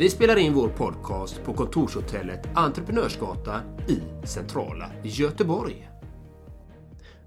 [0.00, 5.88] Vi spelar in vår podcast på kontorshotellet Entreprenörsgatan i centrala Göteborg.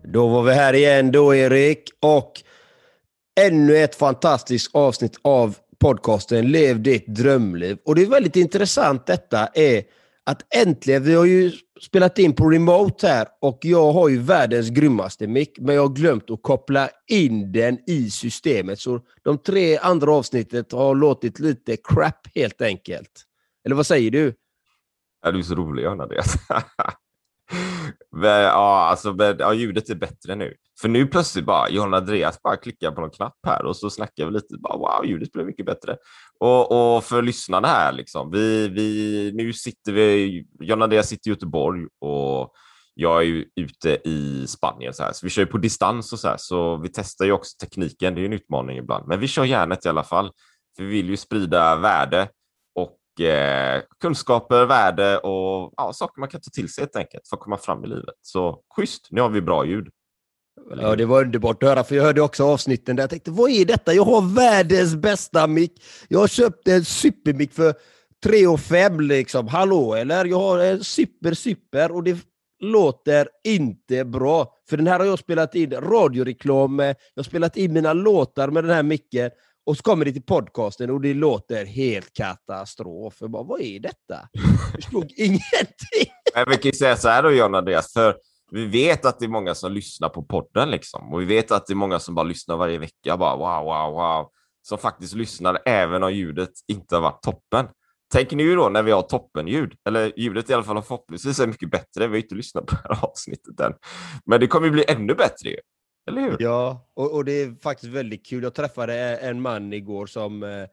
[0.04, 1.84] Då var vi här igen då, Erik.
[2.00, 2.32] Och
[3.40, 7.78] ännu ett fantastiskt avsnitt av podcasten Lev ditt drömliv.
[7.86, 9.84] Och det är väldigt intressant detta är
[10.26, 11.52] att äntligen, vi har ju
[11.82, 15.96] spelat in på remote här och jag har ju världens grymmaste mick, men jag har
[15.96, 18.80] glömt att koppla in den i systemet.
[18.80, 23.24] Så de tre andra avsnittet har låtit lite crap helt enkelt.
[23.66, 24.34] Eller vad säger du?
[25.22, 26.08] Ja, du är så rolig, Anna.
[26.08, 26.24] Det.
[28.22, 30.54] ja, alltså, ja, ljudet är bättre nu.
[30.82, 34.26] För nu plötsligt bara, John Andreas bara klickar på någon knapp här och så snackar
[34.26, 34.58] vi lite.
[34.58, 35.98] Bara, wow, ljudet blev mycket bättre.
[36.40, 41.34] Och, och för lyssnarna här, liksom, vi, vi, nu sitter vi, John Andreas sitter i
[41.34, 42.54] Göteborg och
[42.96, 46.28] jag är ju ute i Spanien, så, här, så vi kör på distans och så
[46.28, 48.16] här, så vi testar ju också tekniken.
[48.16, 50.32] Det är en utmaning ibland, men vi kör järnet i alla fall.
[50.76, 52.30] För vi vill ju sprida värde
[53.20, 57.42] eh, kunskaper, värde och ja, saker man kan ta till sig helt enkelt för att
[57.42, 58.16] komma fram i livet.
[58.22, 59.88] Så schysst, nu har vi bra ljud.
[60.82, 63.52] Ja, det var underbart att höra, för jag hörde också avsnitten där jag tänkte, vad
[63.52, 63.94] är detta?
[63.94, 65.84] Jag har världens bästa mick.
[66.08, 67.74] Jag har köpt en supermick för
[68.24, 69.48] 3 och 5 liksom.
[69.48, 70.26] Hallå, eller?
[70.26, 72.18] Jag har en super, super och det
[72.64, 74.54] låter inte bra.
[74.70, 78.48] För den här har jag spelat in radioreklam med, jag har spelat in mina låtar
[78.48, 79.32] med den här micken
[79.66, 83.16] och så kommer det till podcasten och det låter helt katastrof.
[83.20, 84.30] Jag bara, vad är detta?
[84.32, 86.14] Jag förstod ingenting.
[86.36, 88.16] Men vi kan ju säga så här då, John Andreas, för
[88.52, 91.14] vi vet att det är många som lyssnar på podden liksom.
[91.14, 93.18] Och vi vet att det är många som bara lyssnar varje vecka.
[93.18, 94.30] Bara wow, wow, wow.
[94.62, 97.68] Som faktiskt lyssnar även om ljudet inte har varit toppen.
[98.14, 101.72] Tänk nu då när vi har toppenljud, eller ljudet i alla fall förhoppningsvis är mycket
[101.72, 102.08] bättre.
[102.08, 103.74] Vi har inte lyssnat på det här avsnittet än.
[104.26, 105.58] Men det kommer ju bli ännu bättre ju.
[106.08, 106.38] Eller hur?
[106.40, 108.44] Ja, och, och, det är faktiskt väldigt kul.
[108.44, 110.68] Jag träffade en man igår som, eh,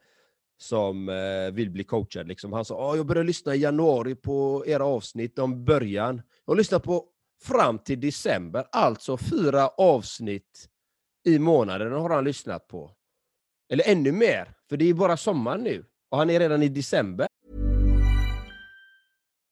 [0.59, 2.29] som eh, vill bli coachad.
[2.29, 2.53] Liksom.
[2.53, 6.23] Han sa att jag började lyssna i januari på era avsnitt om början.
[6.47, 7.05] Jag har lyssnat på
[7.43, 10.69] fram till december, alltså fyra avsnitt
[11.25, 12.91] i månaden har han lyssnat på.
[13.73, 15.85] Eller ännu mer, för det är bara sommar nu.
[16.11, 17.27] Och han är redan i december.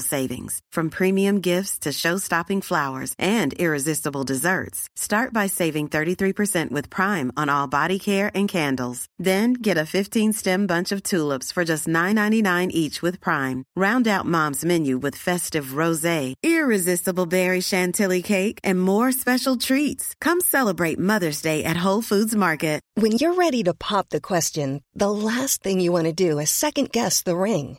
[0.00, 0.60] savings.
[0.70, 4.88] From premium gifts to show-stopping flowers and irresistible desserts.
[4.94, 9.06] Start by saving 33% with Prime on all body care and candles.
[9.18, 13.64] Then get a 15-stem bunch of tulips for just $9.99 each with Prime.
[13.74, 20.14] Round out Mom's menu with festive rosé, irresistible berry chantilly cake, and more special treats.
[20.20, 22.76] Come celebrate Mother's Day at Whole Foods Market.
[22.94, 26.50] When you're ready to pop the question, the last thing you want to do is
[26.50, 27.78] second-guess the ring.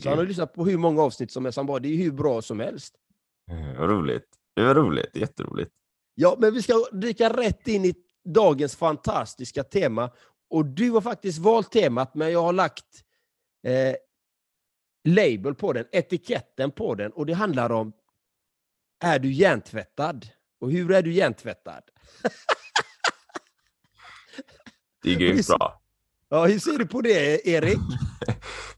[0.00, 1.56] Så han har lyssnat på hur många avsnitt som helst.
[1.56, 2.94] Han bara, det är hur bra som helst.
[3.50, 4.28] Mm, roligt.
[4.56, 5.16] Det var roligt.
[5.16, 5.72] Jätteroligt.
[6.14, 7.94] Ja, men vi ska dyka rätt in i
[8.24, 10.10] dagens fantastiska tema.
[10.50, 13.04] Och du har faktiskt valt temat, men jag har lagt
[13.66, 13.94] eh,
[15.08, 17.12] label på den, etiketten på den.
[17.12, 17.92] Och det handlar om,
[19.04, 20.28] är du hjärntvättad?
[20.60, 21.82] Och hur är du hjärntvättad?
[25.02, 25.82] det är grymt bra.
[26.28, 27.78] Ja, hur ser du på det, Erik?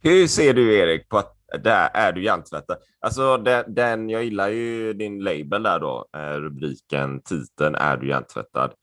[0.04, 2.76] Hur ser du, Erik, på att där är du hjärntvättad?
[3.00, 8.08] Alltså, den, den, jag gillar ju din label där då, eh, rubriken, titeln, är du
[8.08, 8.74] hjärntvättad?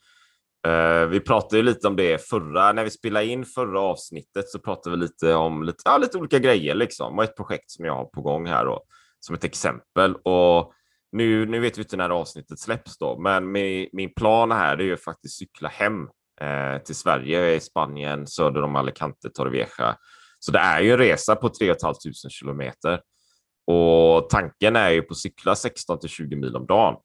[0.68, 4.60] Eh, vi pratade ju lite om det förra, när vi spelade in förra avsnittet så
[4.60, 7.96] pratade vi lite om lite, ja, lite olika grejer liksom och ett projekt som jag
[7.96, 8.84] har på gång här då,
[9.20, 10.16] som ett exempel.
[10.16, 10.74] Och
[11.12, 14.84] nu, nu vet vi inte när avsnittet släpps då, men min, min plan här är
[14.84, 16.08] ju faktiskt cykla hem
[16.42, 19.98] eh, till Sverige, i Spanien, söder om Alicante, Torrevieja.
[20.46, 21.94] Så det är ju en resa på 3 500
[22.30, 23.02] kilometer.
[23.68, 26.96] Och tanken är ju på att cykla 16 till 20 mil om dagen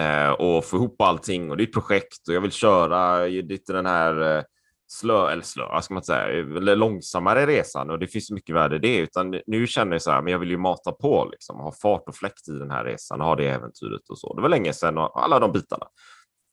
[0.00, 1.50] eh, och få ihop allting.
[1.50, 4.42] Och det är ett projekt och jag vill köra lite den här eh,
[4.86, 8.78] slö, eller slö, ska man säga, eller långsammare resan och det finns mycket värde i
[8.78, 8.98] det.
[8.98, 12.08] Utan nu känner jag så här, men jag vill ju mata på, liksom, ha fart
[12.08, 14.34] och fläkt i den här resan och ha det äventyret och så.
[14.34, 15.86] Det var länge sedan och alla de bitarna.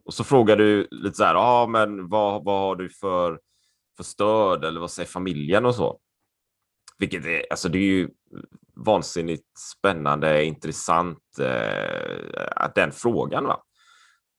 [0.06, 3.39] Och så frågar du lite så här, ja, ah, men vad, vad har du för,
[3.98, 6.00] för stöd eller vad säger familjen och så?
[6.97, 8.09] Vilket är, alltså det är ju
[8.75, 13.45] vansinnigt spännande, intressant, eh, den frågan.
[13.45, 13.63] Va?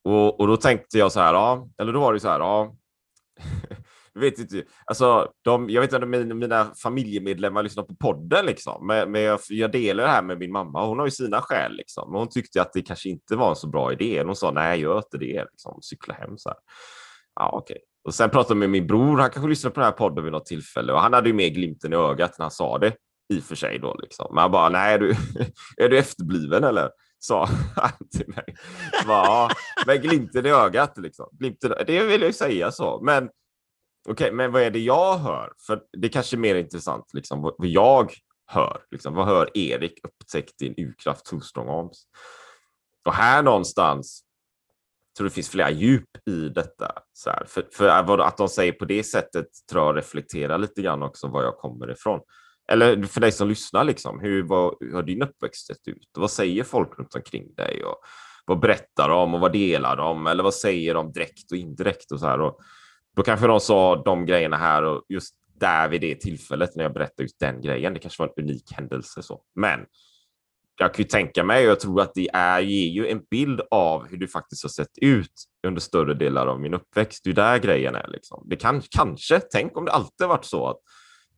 [0.04, 2.76] Och, och då tänkte jag så här, ja, eller då var det så här, ja,
[4.12, 8.46] jag vet inte, alltså, de, jag vet inte om mina, mina familjemedlemmar lyssnar på podden,
[8.46, 8.86] liksom.
[8.86, 10.86] men, men jag, jag, delar det här med min mamma.
[10.86, 12.10] Hon har ju sina skäl, liksom.
[12.10, 14.22] men hon tyckte att det kanske inte var en så bra idé.
[14.22, 15.78] Hon sa nej, gör inte det, liksom.
[15.82, 16.38] cykla hem.
[16.38, 16.58] Så här.
[17.34, 17.74] Ja, okej.
[17.74, 17.82] Okay.
[18.06, 20.32] Och sen pratade jag med min bror, han kanske lyssnade på den här podden vid
[20.32, 22.96] något tillfälle och han hade ju mer glimten i ögat när han sa det
[23.34, 24.26] i och för sig då liksom.
[24.30, 25.10] Men han bara, nej, är du,
[25.76, 26.90] är du efterbliven eller?
[27.18, 27.44] Sa
[27.76, 28.56] han till mig.
[29.06, 29.50] ja,
[29.86, 31.28] med glimten i ögat liksom.
[31.32, 35.18] Glimten, det vill jag ju säga så, men okej, okay, men vad är det jag
[35.18, 35.52] hör?
[35.66, 38.12] För det kanske är mer intressant liksom vad jag
[38.46, 38.80] hör.
[38.90, 39.14] Liksom.
[39.14, 42.06] Vad hör Erik upptäckt din urkraft Two Arms?
[43.04, 44.25] Och här någonstans
[45.16, 46.92] tror det finns flera djup i detta.
[47.12, 47.44] Så här.
[47.46, 51.28] För, för äh, att de säger på det sättet tror jag reflekterar lite grann också
[51.28, 52.20] var jag kommer ifrån.
[52.68, 56.08] Eller för dig som lyssnar, liksom, hur, vad, hur har din uppväxt sett ut?
[56.16, 57.84] vad säger folk runt omkring dig?
[57.84, 57.96] Och
[58.46, 60.26] vad berättar de och vad delar de?
[60.26, 62.12] Eller vad säger de direkt och indirekt?
[62.12, 62.40] Och så här.
[62.40, 62.58] Och
[63.16, 66.92] då kanske de sa de grejerna här och just där vid det tillfället när jag
[66.92, 67.94] berättade just den grejen.
[67.94, 69.22] Det kanske var en unik händelse.
[69.22, 69.42] så.
[69.54, 69.80] Men
[70.78, 73.60] jag kan ju tänka mig och jag tror att det är, ger ju en bild
[73.70, 75.32] av hur du faktiskt har sett ut
[75.66, 77.24] under större delar av min uppväxt.
[77.24, 78.08] Det är där grejen är.
[78.08, 78.42] Liksom.
[78.46, 80.78] Det kan kanske, tänk om det alltid varit så att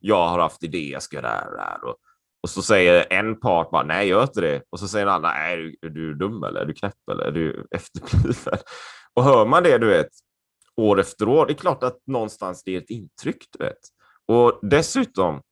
[0.00, 1.84] jag har haft idé, jag ska göra det här och det här.
[1.84, 1.96] Och,
[2.42, 4.62] och så säger en part bara nej, gör inte det.
[4.70, 7.08] Och så säger en annan, nej, är du, är du dum eller är du knäpp
[7.10, 8.58] eller är du efterbliven?
[9.14, 10.08] Och hör man det, du vet,
[10.76, 13.78] år efter år, det är klart att någonstans det är ett intryck, du vet.
[14.26, 15.42] Och dessutom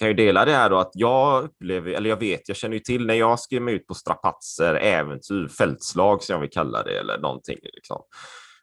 [0.00, 2.80] kan ju dela det här då att jag upplever, eller jag vet, jag känner ju
[2.80, 6.98] till när jag skrev mig ut på strapatser, äventyr, fältslag som jag vill kalla det
[6.98, 7.58] eller någonting.
[7.62, 8.02] Liksom.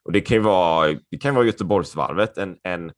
[0.04, 2.92] Och det kan ju vara, det kan vara Göteborgsvarvet, en, en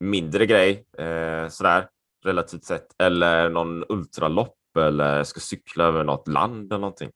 [0.00, 1.86] mindre grej eh, sådär
[2.24, 7.10] relativt sett, eller någon ultralopp eller ska cykla över något land eller någonting.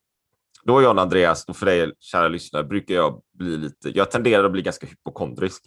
[0.65, 4.53] Då John Andreas, och för dig kära lyssnare, brukar jag bli lite, jag tenderar att
[4.53, 5.63] bli ganska hypokondrisk.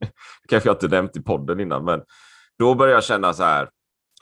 [0.00, 0.08] det
[0.48, 2.02] kanske jag inte nämnt i podden innan, men
[2.58, 3.68] då börjar jag känna så här,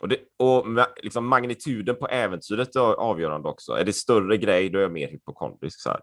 [0.03, 0.65] och, det, och
[1.03, 3.71] liksom magnituden på äventyret är avgörande också.
[3.71, 5.81] Är det större grej, då är jag mer hypokondrisk.
[5.81, 5.99] Så här.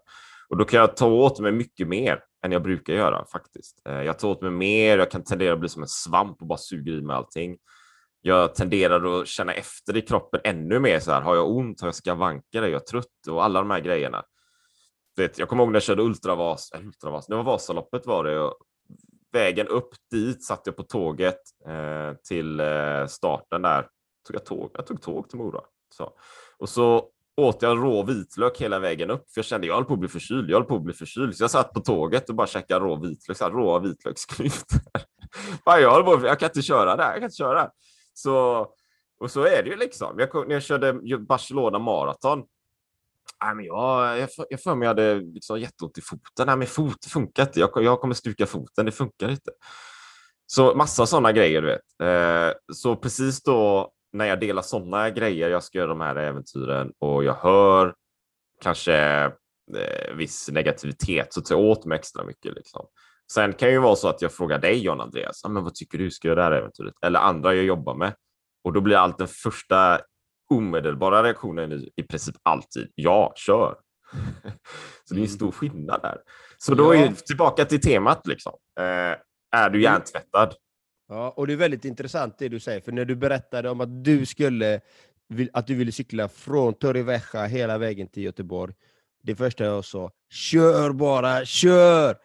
[0.49, 3.81] Och då kan jag ta åt mig mycket mer än jag brukar göra faktiskt.
[3.87, 6.47] Eh, jag tar åt mig mer, jag kan tendera att bli som en svamp och
[6.47, 7.57] bara suga i mig allting.
[8.21, 11.87] Jag tenderar att känna efter i kroppen ännu mer så här, har jag ont, har
[11.87, 14.23] jag skavanker, är jag trött och alla de här grejerna.
[15.17, 18.51] Vet, jag kommer ihåg när jag körde Ultravas, äh, Ultravas, det var Vasaloppet var det.
[19.31, 23.87] Vägen upp dit satt jag på tåget eh, till eh, starten där.
[24.27, 24.71] Tog jag, tåg?
[24.73, 25.61] jag tog tåg till Mora.
[25.89, 26.13] Så.
[26.57, 29.93] Och så åt jag rå vitlök hela vägen upp, för jag kände jag höll på
[29.93, 30.49] att bli förkyld.
[30.49, 32.95] Jag höll på att bli förkyld, så jag satt på tåget och bara käkade rå
[32.95, 34.79] vitlök, så här, råa vitlöksklyftor.
[35.65, 37.69] jag, på, jag kan inte köra där, jag kan inte köra.
[38.13, 38.67] Så,
[39.19, 40.15] och så är det ju liksom.
[40.19, 42.43] Jag, när jag körde Barcelona maraton,
[43.43, 46.47] Nej, men jag, jag, jag för mig jag hade liksom jätteont i foten.
[46.47, 47.59] Nej, men fot funkar inte.
[47.59, 48.85] Jag, jag kommer stuka foten.
[48.85, 49.51] Det funkar inte.
[50.45, 52.01] Så massa sådana grejer, du vet.
[52.03, 56.91] Eh, så precis då när jag delar sådana grejer, jag ska göra de här äventyren
[56.99, 57.93] och jag hör
[58.61, 58.95] kanske
[59.75, 62.55] eh, viss negativitet så tar jag åt mig extra mycket.
[62.55, 62.85] Liksom.
[63.33, 65.75] Sen kan det ju vara så att jag frågar dig John Andreas, ah, men vad
[65.75, 66.93] tycker du ska göra det här äventyret?
[67.01, 68.13] Eller andra jag jobbar med.
[68.63, 69.99] Och då blir allt den första
[70.51, 73.75] omedelbara reaktionen i, i princip alltid ja, kör.
[75.03, 76.17] så det är en stor skillnad där.
[76.57, 78.27] Så då är vi tillbaka till temat.
[78.27, 78.53] Liksom.
[78.79, 79.15] Eh,
[79.59, 80.55] är du hjärntvättad?
[81.07, 84.03] Ja, och det är väldigt intressant det du säger, för när du berättade om att
[84.03, 84.81] du skulle
[85.53, 88.73] att du ville cykla från Torrevieja hela vägen till Göteborg.
[89.23, 92.15] Det första jag sa, kör bara, kör!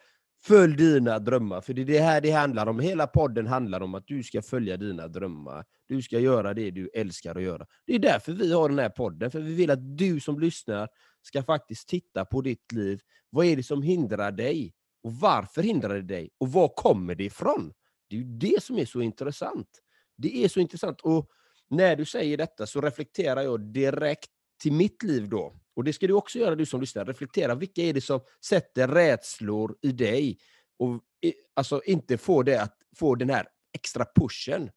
[0.46, 2.80] Följ dina drömmar, för det är det här det handlar om.
[2.80, 5.64] Hela podden handlar om att du ska följa dina drömmar.
[5.88, 7.66] Du ska göra det du älskar att göra.
[7.86, 10.88] Det är därför vi har den här podden, för vi vill att du som lyssnar
[11.22, 13.00] ska faktiskt titta på ditt liv.
[13.30, 16.30] Vad är det som hindrar dig Och varför hindrar det dig?
[16.38, 17.72] Och var kommer det ifrån?
[18.08, 19.68] Det är ju det som är så intressant.
[20.16, 21.00] Det är så intressant.
[21.00, 21.30] Och
[21.70, 24.30] när du säger detta så reflekterar jag direkt
[24.62, 25.54] till mitt liv då.
[25.76, 27.04] Och det ska du också göra, du som lyssnar.
[27.04, 30.38] Reflektera, vilka är det som sätter rädslor i dig?
[30.78, 34.70] Och i- alltså inte få det att få den här extra pushen.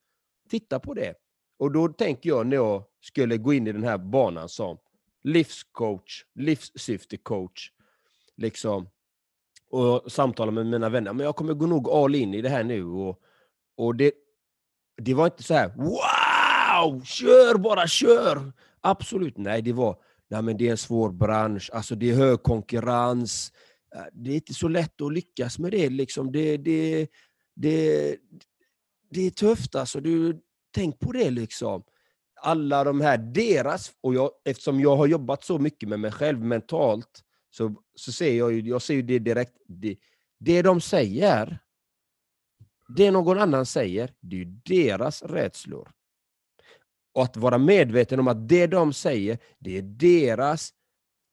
[0.50, 1.15] Titta på det.
[1.60, 4.77] Och då tänker jag när jag skulle gå in i den här banan som
[5.24, 7.72] livscoach, livssyftecoach,
[8.38, 8.89] liksom,
[9.70, 11.13] och samtala med mina vänner.
[11.13, 12.84] Men jag kommer gå nog all in i det här nu.
[12.86, 13.22] Och,
[13.77, 14.12] och det,
[14.98, 18.51] det var inte så här wow, kör bara, kör!
[18.82, 22.43] Absolut, nej, det var nej, men det är en svår bransch, alltså det är hög
[22.43, 23.51] konkurrens.
[23.95, 25.89] Eh, det är inte så lätt att lyckas med det.
[25.89, 26.31] Liksom.
[26.31, 27.07] Det, det,
[27.55, 28.17] det,
[29.09, 30.01] det är tufft alltså.
[30.01, 31.83] Du, tänk på det liksom.
[32.41, 36.39] Alla de här, deras, och jag, eftersom jag har jobbat så mycket med mig själv
[36.39, 39.53] mentalt, så, så ser jag ju, jag ser ju det direkt.
[39.67, 39.98] Det,
[40.39, 41.59] det de säger,
[42.98, 45.91] det någon annan säger, det är ju deras rädslor.
[47.19, 50.73] Och att vara medveten om att det de säger, det är deras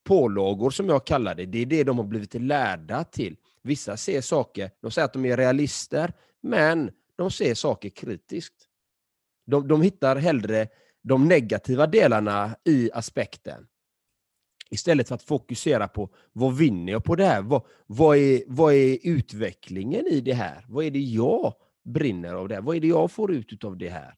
[0.04, 1.46] pålagor som jag kallar det.
[1.46, 3.36] Det är det de har blivit lärda till.
[3.62, 6.12] Vissa ser saker, de säger att de är realister,
[6.42, 8.54] men de ser saker kritiskt.
[9.46, 10.68] De, de hittar hellre
[11.02, 13.66] de negativa delarna i aspekten.
[14.70, 17.42] Istället för att fokusera på vad vinner jag på det här?
[17.42, 20.64] Vad, vad, är, vad är utvecklingen i det här?
[20.68, 22.62] Vad är det jag brinner av det här?
[22.62, 24.14] Vad är det jag får ut av det här?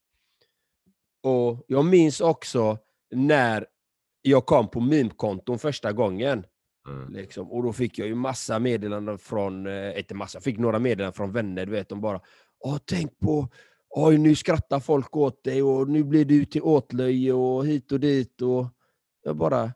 [1.29, 2.79] Och Jag minns också
[3.15, 3.67] när
[4.23, 6.45] jag kom på meme-konton första gången.
[6.89, 7.13] Mm.
[7.13, 7.53] Liksom.
[7.53, 11.33] Och då fick jag ju massa meddelanden från, eh, inte massa, fick några meddelanden från
[11.33, 12.21] vänner, du vet, de bara
[12.61, 13.49] Åh, tänk på,
[13.91, 18.01] oj nu skrattar folk åt dig och nu blir du till åtlöje och hit och
[18.01, 18.67] dit och
[19.23, 19.73] jag bara,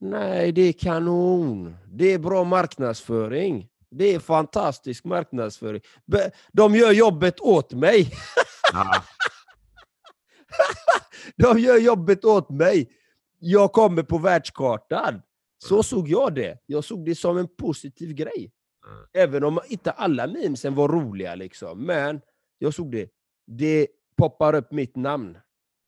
[0.00, 5.80] nej det är kanon, det är bra marknadsföring, det är fantastisk marknadsföring.
[6.52, 8.12] De gör jobbet åt mig.
[8.72, 9.02] Ja.
[11.36, 12.90] De gör jobbet åt mig.
[13.38, 15.22] Jag kommer på världskartan.
[15.58, 16.58] Så såg jag det.
[16.66, 18.52] Jag såg det som en positiv grej.
[18.86, 19.06] Mm.
[19.12, 21.34] Även om inte alla memesen var roliga.
[21.34, 21.86] Liksom.
[21.86, 22.20] Men
[22.58, 23.10] jag såg det.
[23.46, 25.38] Det poppar upp mitt namn.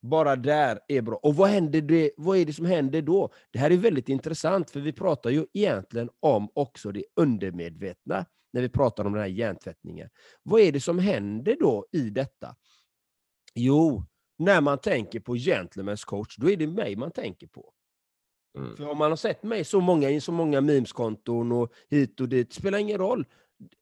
[0.02, 1.17] Bara där är bra.
[1.17, 3.33] Och vad, händer det, vad är det som händer då?
[3.50, 8.62] Det här är väldigt intressant, för vi pratar ju egentligen om också det undermedvetna, när
[8.62, 10.09] vi pratar om den här hjärntvättningen.
[10.43, 12.57] Vad är det som händer då i detta?
[13.55, 14.05] Jo,
[14.38, 17.73] när man tänker på gentlemen's coach, då är det mig man tänker på.
[18.59, 18.76] Mm.
[18.76, 22.28] För om man har sett mig så många i så många memeskonton och hit och
[22.28, 23.26] dit, spelar ingen roll.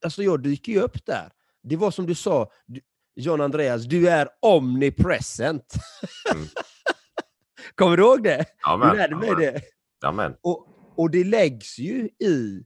[0.04, 1.32] Alltså jag dyker ju upp där.
[1.62, 2.80] Det var som du sa, du-
[3.14, 5.74] John Andreas, du är omnipresent.
[6.34, 6.46] Mm.
[7.74, 8.44] Kommer du ihåg det?
[8.62, 9.60] Ja, Du lärde mig ja, men, det.
[10.00, 10.36] Ja, men.
[10.40, 12.64] Och, och det läggs ju i,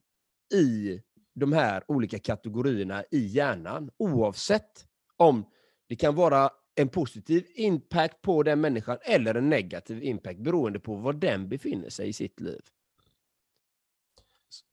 [0.55, 1.01] i
[1.35, 5.45] de här olika kategorierna i hjärnan, oavsett om
[5.89, 10.95] det kan vara en positiv impact på den människan eller en negativ impact beroende på
[10.95, 12.61] var den befinner sig i sitt liv.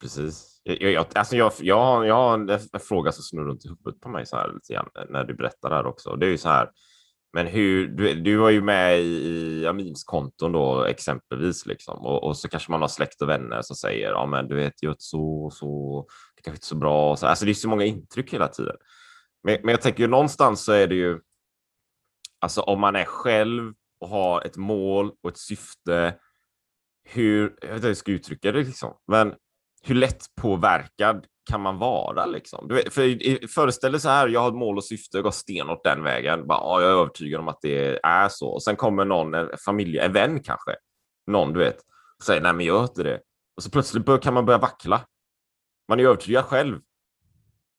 [0.01, 0.62] Precis.
[0.63, 3.68] Jag, jag, alltså jag, jag, har- jag har en, en fråga som snurrar runt i
[3.68, 6.16] huvudet på mig så här lite grann, när du berättar det här också.
[6.16, 6.70] Det är ju så här,
[7.34, 12.24] men hur, du, du var ju med i, i Amins konton då exempelvis liksom och,
[12.24, 14.96] och så kanske man har släkt och vänner som säger ja men du vet gör
[14.98, 17.16] så och så, det kanske inte är så bra.
[17.16, 18.75] Så, alltså det är så många intryck hela tiden.
[19.44, 21.20] Men, men jag tänker ju någonstans så är det ju,
[22.39, 26.15] alltså om man är själv och har ett mål och ett syfte,
[27.03, 29.34] hur, jag vet inte hur jag ska uttrycka det liksom, men
[29.84, 32.67] hur lätt påverkad kan man vara liksom?
[32.67, 35.32] Du vet, för föreställ dig så här, jag har ett mål och syfte, jag går
[35.32, 36.48] stenhårt den vägen.
[36.48, 38.48] Bara, ja, jag är övertygad om att det är så.
[38.50, 40.75] Och sen kommer någon, en familj, en vän kanske,
[41.27, 41.77] någon du vet,
[42.17, 43.22] och säger nej men gör inte det.
[43.56, 45.01] Och så plötsligt kan man börja vackla.
[45.88, 46.79] Man är övertygad själv.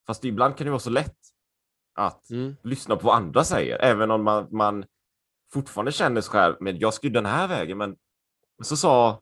[0.07, 1.18] Fast ibland kan det vara så lätt
[1.99, 2.25] att
[2.63, 4.85] lyssna på vad andra säger, även om man, man
[5.53, 7.97] fortfarande känner sig själv, men jag ju den här vägen, men
[8.63, 9.21] så sa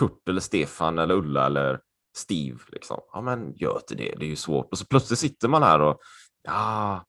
[0.00, 1.80] Kurt eller Stefan eller Ulla eller
[2.16, 3.00] Steve, liksom.
[3.12, 4.72] ja men gör inte det, det är ju svårt.
[4.72, 6.00] Och så plötsligt sitter man här och
[6.42, 7.04] ja,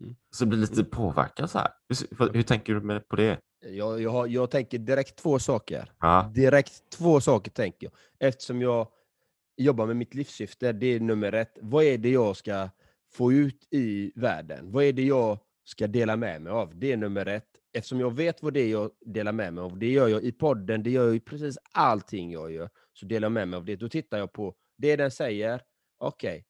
[0.00, 0.16] Mm.
[0.30, 1.70] så blir lite påverkad så här.
[1.88, 3.40] Hur, hur tänker du på det?
[3.60, 5.92] Jag, jag, jag tänker direkt två saker.
[6.00, 8.28] Ja, Direkt två saker tänker jag.
[8.28, 8.88] Eftersom jag
[9.56, 11.58] jobbar med mitt livssyfte, det är nummer ett.
[11.60, 12.68] Vad är det jag ska
[13.14, 14.72] få ut i världen?
[14.72, 16.78] Vad är det jag ska dela med mig av?
[16.78, 17.48] Det är nummer ett.
[17.72, 20.32] Eftersom jag vet vad det är jag delar med mig av, det gör jag i
[20.32, 23.64] podden, det gör jag i precis allting jag gör, så delar jag med mig av
[23.64, 23.76] det.
[23.76, 25.60] Då tittar jag på det den säger,
[25.98, 26.44] okej,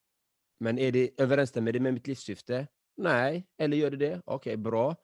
[0.60, 2.66] men är det, överensstämmer det med mitt livssyfte?
[2.96, 3.46] Nej.
[3.58, 4.22] Eller gör det det?
[4.24, 4.96] Okej, bra.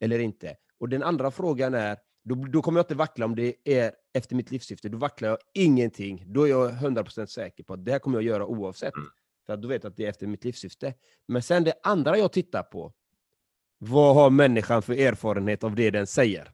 [0.00, 0.56] Eller inte.
[0.78, 4.36] Och den andra frågan är, då, då kommer jag inte vackla om det är efter
[4.36, 4.88] mitt livssyfte.
[4.88, 6.24] Då vacklar jag ingenting.
[6.26, 8.94] Då är jag 100% säker på att det här kommer jag göra oavsett.
[8.96, 9.08] Mm.
[9.48, 10.94] För att du vet att det är efter mitt livssyfte.
[11.28, 12.92] Men sen det andra jag tittar på,
[13.78, 16.52] vad har människan för erfarenhet av det den säger?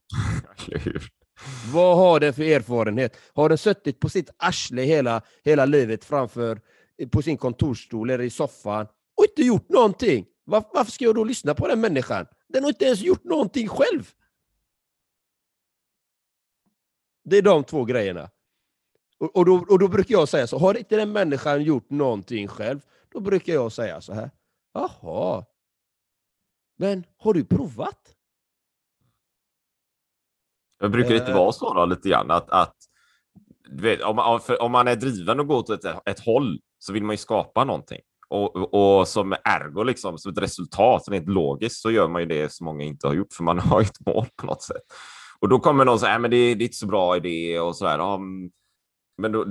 [1.73, 3.17] Vad har den för erfarenhet?
[3.35, 6.61] Har den suttit på sitt arsle hela, hela livet framför
[7.11, 8.87] på sin kontorsstol eller i soffan
[9.17, 10.27] och inte gjort någonting?
[10.45, 12.27] Var, varför ska jag då lyssna på den människan?
[12.49, 14.11] Den har inte ens gjort någonting själv.
[17.25, 18.31] Det är de två grejerna.
[19.25, 22.49] Och, och, då, och då brukar jag säga så, har inte den människan gjort någonting
[22.49, 22.81] själv,
[23.13, 24.31] då brukar jag säga så här,
[24.75, 25.45] jaha,
[26.79, 28.15] men har du provat?
[30.81, 31.37] Det brukar inte Eh.
[31.39, 32.77] vara så då, lite grann att, att
[33.71, 37.15] vet, om, om man är driven och går åt ett, ett håll så vill man
[37.15, 38.01] ju skapa någonting.
[38.29, 42.53] Och, och, som ergo, liksom, som ett resultat, rent logiskt, så gör man ju det
[42.53, 44.83] som många inte har gjort, för man har ju ett mål på något sätt.
[45.39, 47.77] Och då kommer någon säga, "Nej, men det, det är inte så bra idé och
[47.77, 47.99] så här.
[47.99, 48.51] Ja, mm,
[49.17, 49.47] men då,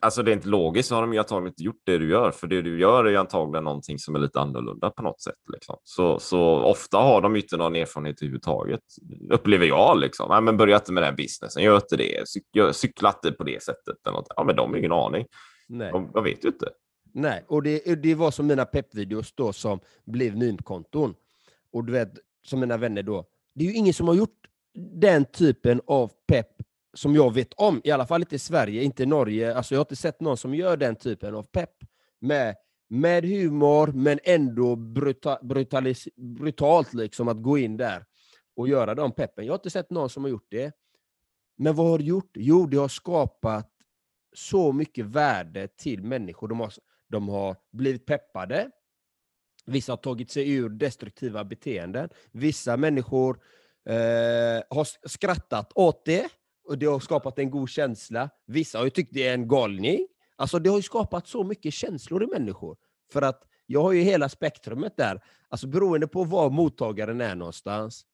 [0.00, 2.30] alltså det är inte logiskt så har de ju antagligen inte gjort det du gör,
[2.30, 5.34] för det du gör är ju antagligen någonting som är lite annorlunda på något sätt.
[5.52, 5.76] Liksom.
[5.82, 8.80] Så, så ofta har de ju inte någon erfarenhet överhuvudtaget,
[9.30, 9.98] upplever jag.
[9.98, 10.26] Liksom.
[10.30, 13.62] Ja, men börja inte med den businessen, gör inte det, gör, cykla inte på det
[13.62, 13.96] sättet.
[14.06, 14.26] Eller något.
[14.36, 15.26] Ja, men de har ingen aning,
[15.68, 15.92] Nej.
[15.92, 16.68] de, de vet ju inte.
[17.14, 21.14] Nej, och det, det var som mina peppvideos då som blev meme-konton.
[21.72, 22.12] Och du vet,
[22.46, 24.46] som mina vänner då, det är ju ingen som har gjort
[25.00, 26.52] den typen av pepp
[26.94, 29.56] som jag vet om, i alla fall inte i Sverige, inte i Norge.
[29.56, 31.74] Alltså jag har inte sett någon som gör den typen av pepp
[32.20, 32.56] med,
[32.88, 38.04] med humor, men ändå bruta, brutalis, brutalt liksom att gå in där
[38.56, 39.46] och göra de peppen.
[39.46, 40.72] Jag har inte sett någon som har gjort det.
[41.56, 42.30] Men vad har det gjort?
[42.34, 43.70] Jo, det har skapat
[44.32, 46.48] så mycket värde till människor.
[46.48, 46.72] De har,
[47.08, 48.70] de har blivit peppade.
[49.66, 52.08] Vissa har tagit sig ur destruktiva beteenden.
[52.32, 53.40] Vissa människor
[53.88, 56.28] eh, har skrattat åt det
[56.68, 58.30] och det har skapat en god känsla.
[58.46, 60.06] Vissa har ju tyckt det är en galning.
[60.36, 62.76] Alltså det har ju skapat så mycket känslor i människor.
[63.12, 65.22] För att jag har ju hela spektrumet där.
[65.48, 68.06] Alltså beroende på var mottagaren är någonstans,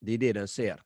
[0.00, 0.82] det är det den ser.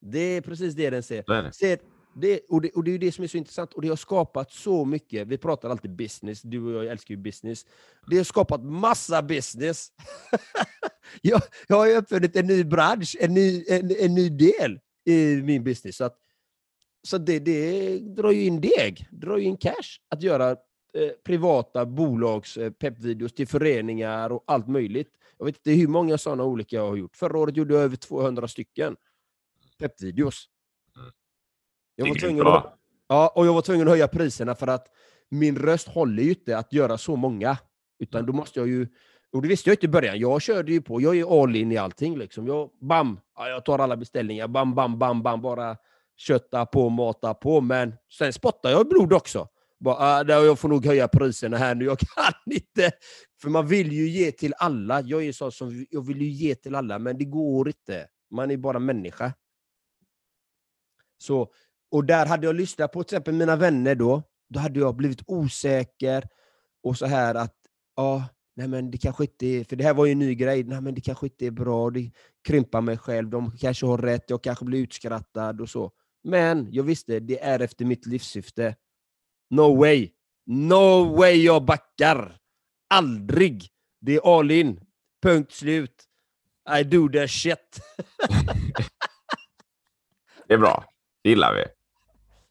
[0.00, 1.42] Det är precis det den ser.
[1.42, 1.52] Det.
[1.52, 1.78] ser
[2.14, 3.72] det, och, det, och det är det som är så intressant.
[3.72, 5.28] Och det har skapat så mycket.
[5.28, 6.42] Vi pratar alltid business.
[6.42, 7.66] Du och jag älskar ju business.
[8.06, 9.88] Det har skapat massa business.
[11.22, 15.42] jag, jag har ju uppfunnit en ny bransch, en ny, en, en ny del i
[15.42, 15.96] min business.
[15.96, 16.16] Så, att,
[17.02, 21.86] så det, det drar ju in deg, drar ju in cash att göra eh, privata
[21.86, 25.10] bolags eh, peppvideos till föreningar och allt möjligt.
[25.38, 27.16] Jag vet inte hur många sådana olika jag har gjort.
[27.16, 28.96] Förra året gjorde jag över 200 stycken
[29.78, 30.48] peppvideos.
[30.96, 31.10] Mm.
[31.96, 34.86] Jag var tvungen att, ja, och jag var tvungen att höja priserna för att
[35.28, 37.58] min röst håller ju inte att göra så många.
[37.98, 38.88] Utan då måste jag ju,
[39.32, 41.72] och det visste jag inte i början, jag körde ju på, jag är all in
[41.72, 42.18] i allting.
[42.18, 42.46] Liksom.
[42.46, 45.76] Jag, bam, ja, jag tar alla beställningar, bam, bam, bam, bam, bara
[46.20, 47.60] kötta på, mata på.
[47.60, 49.48] Men sen spottar jag blod också.
[49.80, 52.90] Bara, äh, jag får nog höja priserna här nu, jag kan inte.
[53.42, 55.00] För man vill ju ge till alla.
[55.00, 58.08] Jag är så som, jag vill ju ge till alla, men det går inte.
[58.30, 59.32] Man är bara människa.
[61.18, 61.52] Så,
[61.90, 65.22] och där hade jag lyssnat på till exempel mina vänner då, då hade jag blivit
[65.26, 66.28] osäker
[66.82, 67.56] och så här att,
[67.96, 68.24] ja,
[68.56, 70.80] nej men det kanske inte är, för det här var ju en ny grej, nej
[70.80, 72.10] men det kanske inte är bra, det
[72.44, 75.92] krympar mig själv, de kanske har rätt, jag kanske blir utskrattad och så.
[76.22, 78.76] Men jag visste, det är efter mitt livssyfte.
[79.50, 80.10] No way!
[80.46, 82.38] No way jag backar!
[82.94, 83.68] Aldrig!
[84.00, 84.80] Det är all in.
[85.22, 86.04] Punkt slut.
[86.80, 87.80] I do the shit.
[90.48, 90.84] Det är bra,
[91.22, 91.64] det gillar vi.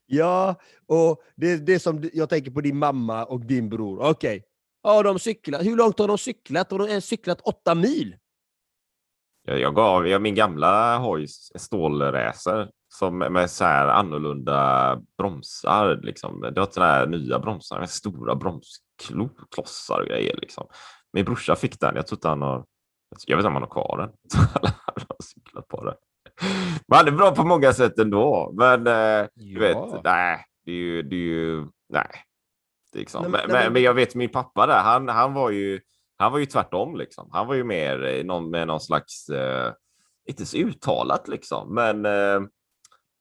[0.05, 0.55] Ja,
[0.85, 3.99] och det är det som jag tänker på din mamma och din bror.
[4.09, 4.43] Okej,
[4.83, 5.63] ja, de cyklar.
[5.63, 6.71] hur långt har de cyklat?
[6.71, 8.15] Har de ens cyklat åtta mil?
[9.47, 14.97] Jag, jag gav, jag, min gamla har ju s- stålräser som med så här annorlunda
[15.17, 15.99] bromsar.
[16.03, 16.41] Liksom.
[16.55, 20.37] Det har sådana här nya bromsar med stora bromsklossar och grejer.
[20.41, 20.67] Liksom.
[21.13, 21.95] Min brorsa fick den.
[21.95, 22.65] Jag tror inte han har.
[23.27, 24.09] Jag vet inte om han har kvar den.
[24.85, 25.95] Han har cyklat på den.
[26.87, 28.51] Men han är bra på många sätt ändå.
[28.53, 30.01] Men eh, du vet, Ja.
[30.03, 32.11] nej, det är ju, det är ju nej.
[32.95, 33.21] Liksom.
[33.21, 35.79] Men, men- men, men, jag vet min pappa där, han, han var ju
[36.17, 37.29] han var ju tvärtom liksom.
[37.31, 39.73] Han var ju mer någon, med någon slags, eh,
[40.29, 42.41] inte så uttalat liksom, men eh,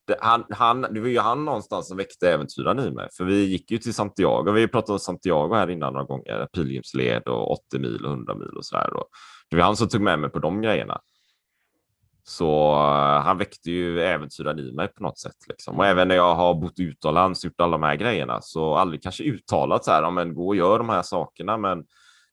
[0.08, 3.08] det, han, han, det var ju han någonstans som väckte äventyraren i mig.
[3.16, 4.52] För vi gick ju till Santiago.
[4.52, 6.48] Vi pratade om Santiago här innan några gånger.
[6.52, 8.90] Pilgrimsled och 80 mil och 100 mil och så där.
[9.50, 11.00] Det var han som tog med mig på de grejerna.
[12.24, 15.36] Så eh, han väckte ju äventyraren i mig på något sätt.
[15.48, 15.78] Liksom.
[15.78, 19.02] Och även när jag har bott utomlands och gjort alla de här grejerna så aldrig
[19.02, 21.56] kanske uttalat så här, ja, men gå och gör de här sakerna.
[21.56, 21.84] Men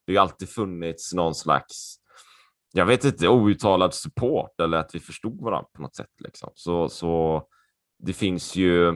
[0.08, 1.96] det har alltid funnits någon slags,
[2.74, 6.22] jag vet inte, outtalad support eller att vi förstod varandra på något sätt.
[6.24, 6.52] Liksom.
[6.56, 7.44] Så, så
[8.06, 8.88] det finns ju,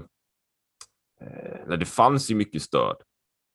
[1.21, 2.95] eh, eller det fanns ju mycket stöd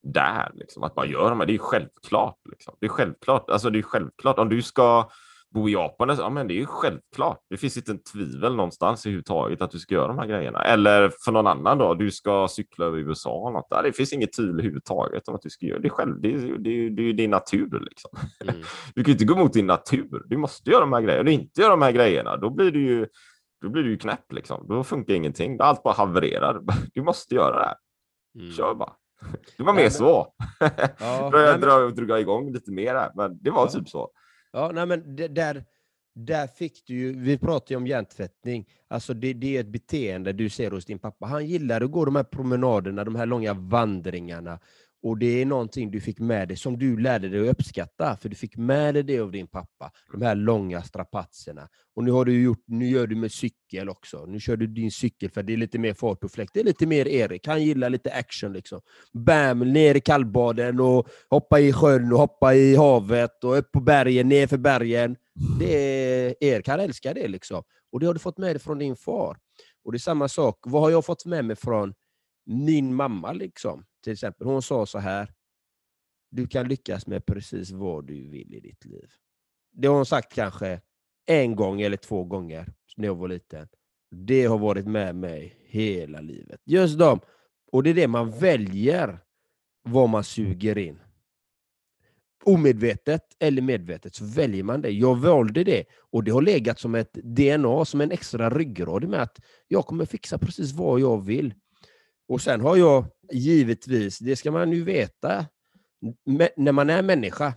[0.03, 0.51] där.
[0.53, 0.83] Liksom.
[0.83, 2.39] Att man gör de här, det är självklart.
[2.49, 2.75] Liksom.
[2.79, 3.49] Det är självklart.
[3.49, 4.39] Alltså, det är självklart.
[4.39, 5.09] Om du ska
[5.53, 7.39] bo i Japan, ja, men det är ju självklart.
[7.49, 10.63] Det finns inte en tvivel någonstans i överhuvudtaget att du ska göra de här grejerna.
[10.63, 13.49] Eller för någon annan då, du ska cykla över USA.
[13.53, 13.83] Något där.
[13.83, 16.21] Det finns inget tvivel överhuvudtaget om att du ska göra det själv.
[16.21, 17.79] Det är, det är, det är din natur.
[17.79, 18.11] Liksom.
[18.39, 18.55] Mm.
[18.95, 20.23] Du kan inte gå emot din natur.
[20.25, 21.19] Du måste göra de här grejerna.
[21.19, 23.07] Om du inte gör de här grejerna, då blir du ju
[23.65, 24.31] då blir du ju knäpp.
[24.31, 24.65] Liksom.
[24.67, 25.57] Då funkar ingenting.
[25.59, 26.61] Allt bara havererar.
[26.93, 27.75] Du måste göra det här.
[28.39, 28.51] Mm.
[28.51, 28.93] Kör bara.
[29.57, 30.33] Det var mer nej, så.
[30.99, 33.71] Ja, jag drar, drar igång lite mer här, men det var ja.
[33.71, 34.09] typ så.
[34.51, 35.63] Ja, nej, men det, där,
[36.15, 40.33] där fick du ju, vi pratade ju om hjärntvättning, alltså det, det, är ett beteende
[40.33, 41.25] du ser hos din pappa.
[41.25, 44.59] Han gillar att gå de här promenaderna, de här långa vandringarna.
[45.05, 48.29] Och det är någonting du fick med dig som du lärde dig att uppskatta, för
[48.29, 51.69] du fick med dig det av din pappa, de här långa strapatserna.
[51.95, 54.25] Och nu, har du gjort, nu gör du med cykel också.
[54.25, 56.53] Nu kör du din cykel för det är lite mer fart och fläkt.
[56.53, 58.53] Det är lite mer Erik, han gillar lite action.
[58.53, 58.81] liksom.
[59.13, 63.79] Bam, ner i kallbaden och hoppa i sjön och hoppa i havet och upp på
[63.79, 65.15] bergen, ner för bergen.
[65.59, 67.27] Det är, Erik, han älskar det.
[67.27, 67.63] liksom.
[67.91, 69.37] Och det har du fått med dig från din far.
[69.83, 71.93] Och det är samma sak, vad har jag fått med mig från
[72.45, 73.33] min mamma?
[73.33, 73.85] liksom?
[74.05, 74.47] till exempel.
[74.47, 75.33] Hon sa så här,
[76.29, 79.11] du kan lyckas med precis vad du vill i ditt liv.
[79.71, 80.81] Det har hon sagt kanske
[81.25, 83.67] en gång eller två gånger när jag var liten.
[84.11, 86.61] Det har varit med mig hela livet.
[86.65, 87.19] Just dem.
[87.71, 89.19] Och det är det man väljer,
[89.83, 90.99] vad man suger in.
[92.43, 94.89] Omedvetet eller medvetet så väljer man det.
[94.89, 99.21] Jag valde det och det har legat som ett DNA, som en extra ryggrad med
[99.21, 101.53] att jag kommer fixa precis vad jag vill.
[102.27, 105.45] Och sen har jag givetvis, det ska man ju veta,
[106.55, 107.53] när man är människa,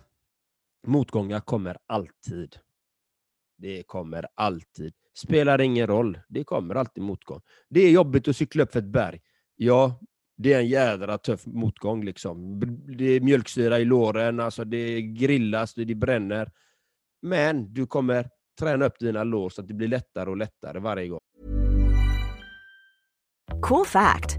[0.87, 2.55] motgångar kommer alltid.
[3.57, 4.93] Det kommer alltid.
[5.13, 7.41] Spelar ingen roll, det kommer alltid motgång.
[7.69, 9.21] Det är jobbigt att cykla upp för ett berg.
[9.55, 9.99] Ja,
[10.37, 12.05] det är en jädra tuff motgång.
[12.05, 12.59] Liksom.
[12.97, 16.51] Det är mjölksyra i låren, alltså det grillas, det bränner.
[17.21, 18.29] Men du kommer
[18.59, 21.19] träna upp dina lår så att det blir lättare och lättare varje gång.
[23.61, 24.38] Cool fact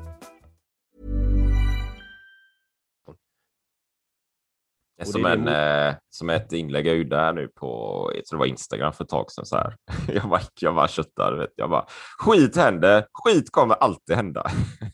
[5.03, 8.45] Som, en, eh, som ett inlägg jag gjorde här nu på jag tror det var
[8.45, 9.45] Instagram för ett tag sedan.
[9.45, 9.75] Så här.
[10.13, 11.33] Jag, bara, jag bara köttar.
[11.33, 11.49] Vet.
[11.55, 11.85] Jag bara,
[12.17, 14.43] skit händer, skit kommer alltid hända.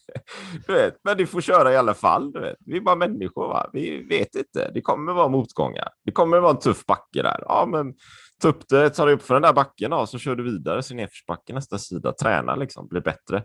[0.68, 2.32] du vet, men du får köra i alla fall.
[2.32, 2.56] Du vet.
[2.66, 3.70] Vi är bara människor, va?
[3.74, 4.72] vi vet inte.
[4.74, 5.90] Det kommer vara motgångar.
[6.06, 7.44] Det kommer vara en tuff backe där.
[7.48, 7.94] Ja, men
[8.42, 10.84] ta upp det, ta dig upp för den där backen och så kör du vidare
[10.84, 12.12] så nedförsbacke nästa sida.
[12.12, 13.44] Träna liksom, bli bättre.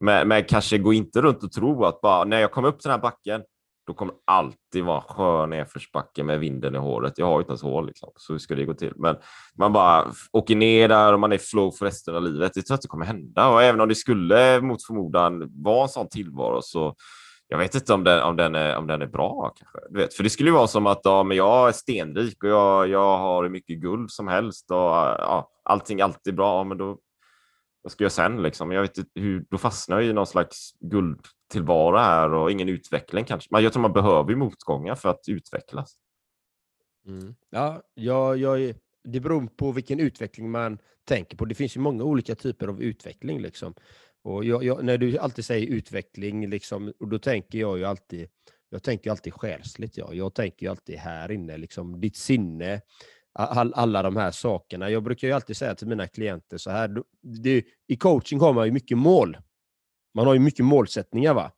[0.00, 2.88] Men, men kanske gå inte runt och tro att bara när jag kommer upp till
[2.88, 3.42] den här backen,
[3.86, 7.18] då kommer det alltid vara skön nedförsbacke med vinden i håret.
[7.18, 8.12] Jag har ju inte ens hår, liksom.
[8.16, 8.92] så hur ska det gå till?
[8.96, 9.16] Men
[9.58, 12.52] man bara åker ner där och man är flow för resten av livet.
[12.54, 13.48] Det tror jag inte kommer hända.
[13.48, 16.94] Och även om det skulle mot förmodan vara en sån tillvaro så
[17.48, 19.54] jag vet inte om den, om den, är, om den är bra.
[19.56, 19.78] Kanske.
[19.90, 22.50] Du vet, för det skulle ju vara som att ja, men jag är stenrik och
[22.50, 26.64] jag, jag har hur mycket guld som helst och ja, allting alltid bra.
[26.64, 26.98] Men då,
[27.86, 28.42] vad ska jag sen?
[28.42, 28.72] Liksom?
[28.72, 33.24] Jag vet inte hur, då fastnar jag i någon slags guldtillvaro här och ingen utveckling
[33.24, 33.48] kanske.
[33.50, 35.94] Men jag tror man behöver motgångar för att utvecklas.
[37.06, 37.34] Mm.
[37.50, 41.44] Ja, jag, jag, det beror på vilken utveckling man tänker på.
[41.44, 43.40] Det finns ju många olika typer av utveckling.
[43.40, 43.74] Liksom.
[44.22, 48.28] Och jag, jag, när du alltid säger utveckling, liksom, och då tänker jag ju alltid
[48.68, 49.96] jag tänker alltid själsligt.
[49.96, 50.14] Ja.
[50.14, 52.80] Jag tänker ju alltid här inne, liksom, ditt sinne,
[53.36, 54.90] all, alla de här sakerna.
[54.90, 58.66] Jag brukar ju alltid säga till mina klienter så här, det, i coaching har man
[58.66, 59.36] ju mycket mål.
[60.14, 61.34] Man har ju mycket målsättningar.
[61.34, 61.52] va?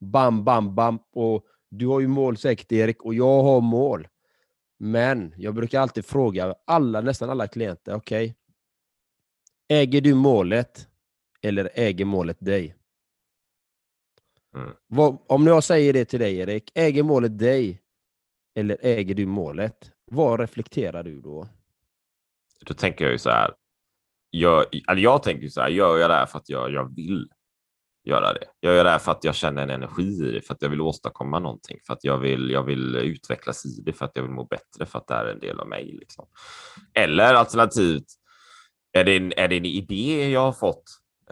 [0.00, 0.98] Bam, bam, bam.
[1.12, 4.08] Och du har ju mål säkert Erik, och jag har mål.
[4.78, 8.34] Men jag brukar alltid fråga alla, nästan alla klienter, okej, okay,
[9.68, 10.88] äger du målet
[11.42, 12.76] eller äger målet dig?
[14.56, 14.70] Mm.
[14.86, 17.80] Vad, om jag säger det till dig Erik, äger målet dig
[18.54, 19.93] eller äger du målet?
[20.06, 21.48] Vad reflekterar du då?
[22.66, 23.54] Då tänker jag ju så här.
[24.30, 27.28] Jag, eller jag tänker så här, gör jag det här för att jag, jag vill?
[28.04, 28.46] göra det.
[28.60, 30.68] Jag gör det här för att jag känner en energi i det, för att jag
[30.68, 34.22] vill åstadkomma någonting, för att jag vill, jag vill utvecklas i det, för att jag
[34.22, 35.96] vill må bättre, för att det är en del av mig.
[36.00, 36.26] Liksom.
[36.94, 38.06] Eller alternativt,
[38.92, 40.82] är det, en, är det en idé jag har fått?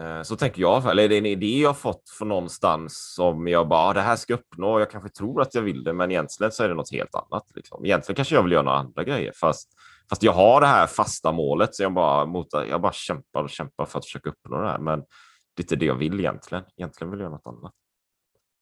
[0.03, 3.67] Eh, så tänker jag, eller är det en idé jag fått från någonstans som jag
[3.67, 6.51] bara, ah, det här ska uppnå, jag kanske tror att jag vill det, men egentligen
[6.51, 7.51] så är det något helt annat.
[7.55, 7.85] Liksom.
[7.85, 9.69] Egentligen kanske jag vill göra några andra grejer, fast,
[10.09, 13.49] fast jag har det här fasta målet, så jag bara, mot, jag bara kämpar och
[13.49, 14.79] kämpar för att försöka uppnå det här.
[14.79, 16.63] Men det är inte det jag vill egentligen.
[16.77, 17.73] Egentligen vill jag göra något annat.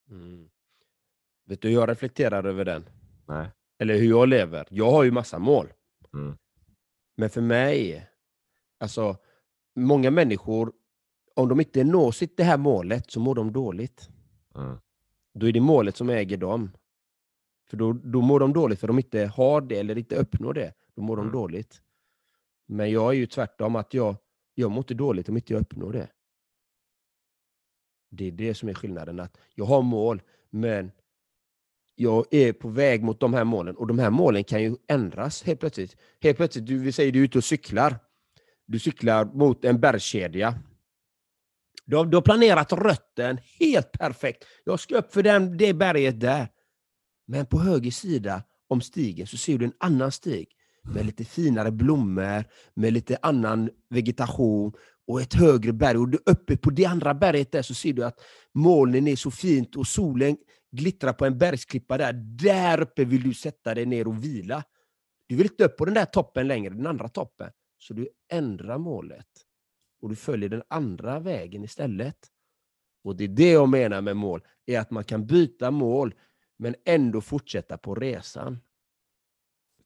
[0.10, 0.49] Mm.
[1.45, 2.89] Vet du hur jag reflekterar över den?
[3.27, 3.51] Nej.
[3.80, 4.67] Eller hur jag lever?
[4.69, 5.73] Jag har ju massa mål.
[6.13, 6.38] Mm.
[7.17, 8.08] Men för mig,
[8.80, 9.17] alltså
[9.75, 10.71] många människor,
[11.35, 14.09] om de inte når sitt det här målet så mår de dåligt.
[14.55, 14.77] Mm.
[15.33, 16.71] Då är det målet som äger dem.
[17.69, 20.73] För då, då mår de dåligt för de inte har det eller inte uppnår det.
[20.95, 21.25] Då mår Mm.
[21.31, 21.81] de dåligt.
[22.65, 24.15] Men jag är ju tvärtom, att jag,
[24.55, 26.07] jag mår inte dåligt om inte jag uppnår det.
[28.09, 29.19] Det är det som är skillnaden.
[29.19, 30.91] att Jag har mål, men
[31.95, 33.75] jag är på väg mot de här målen.
[33.75, 35.97] Och de här målen kan ju ändras helt plötsligt.
[36.21, 37.99] Helt plötsligt, du, vi säger du är ute och cyklar.
[38.65, 40.59] Du cyklar mot en bergskedja.
[41.91, 44.43] Du har, du har planerat rötten helt perfekt.
[44.63, 46.47] Jag ska upp för den, det berget där.
[47.27, 50.47] Men på höger sida om stigen så ser du en annan stig
[50.93, 54.73] med lite finare blommor, med lite annan vegetation
[55.08, 55.97] och ett högre berg.
[55.97, 58.19] Och du uppe på det andra berget där så ser du att
[58.54, 60.38] molnen är så fint och solen
[60.71, 62.13] glittrar på en bergsklippa där.
[62.13, 64.63] Där uppe vill du sätta dig ner och vila.
[65.27, 67.49] Du vill inte upp på den där toppen längre, den andra toppen.
[67.77, 69.27] Så du ändrar målet
[70.01, 72.17] och du följer den andra vägen istället.
[73.03, 76.13] Och det är det jag menar med mål, är att man kan byta mål
[76.59, 78.59] men ändå fortsätta på resan.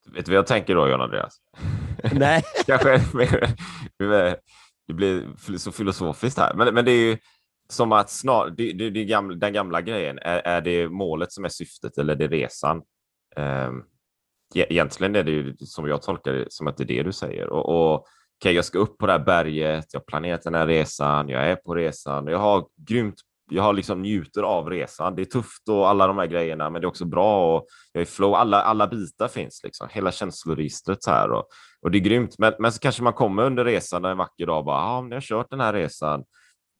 [0.05, 1.37] Vet du vad jag tänker då, John Andreas?
[2.13, 2.43] Nej.
[2.65, 3.01] Kanske
[4.87, 7.17] det blir så filosofiskt här, men, men det är ju
[7.69, 11.45] som att snar, det, det, det gamla, den gamla grejen, är, är det målet som
[11.45, 12.81] är syftet eller är det resan?
[13.35, 13.83] Um,
[14.55, 17.49] egentligen är det ju som jag tolkar det som att det är det du säger.
[17.49, 18.05] Och, och
[18.41, 21.45] okay, jag ska upp på det här berget, jag har planerat den här resan, jag
[21.47, 23.15] är på resan, jag har grymt
[23.49, 25.15] jag har liksom njuter av resan.
[25.15, 28.01] Det är tufft och alla de här grejerna, men det är också bra och jag
[28.01, 28.33] är flow.
[28.33, 31.47] Alla, alla bitar finns liksom, hela känsloregistret här och,
[31.81, 32.35] och det är grymt.
[32.39, 35.11] Men, men så kanske man kommer under resan en vacker dag och bara, ja, men
[35.11, 36.23] jag har kört den här resan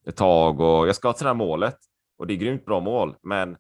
[0.08, 1.78] ett tag och jag ska till det här målet
[2.20, 3.16] och det är grymt bra mål.
[3.24, 3.58] Men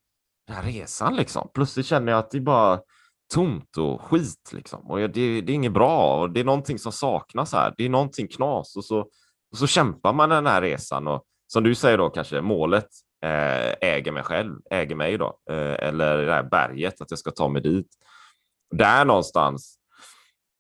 [0.48, 2.80] den här resan liksom, plötsligt känner jag att det är bara
[3.34, 6.92] tomt och skit liksom och det, det är inget bra och det är någonting som
[6.92, 7.74] saknas här.
[7.78, 9.00] Det är någonting knas och så,
[9.52, 12.88] och så kämpar man den här resan och som du säger då kanske målet
[13.24, 17.32] eh, äger mig själv, äger mig då, eh, eller det här berget, att jag ska
[17.32, 17.88] ta mig dit.
[18.72, 19.78] Där någonstans